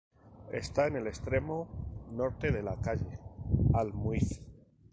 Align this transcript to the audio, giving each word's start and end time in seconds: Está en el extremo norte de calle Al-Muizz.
Está 0.51 0.87
en 0.87 0.95
el 0.95 1.05
extremo 1.05 1.67
norte 2.09 2.49
de 2.51 2.63
calle 2.83 3.19
Al-Muizz. 3.75 4.41